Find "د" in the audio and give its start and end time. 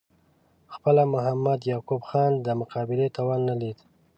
2.45-2.47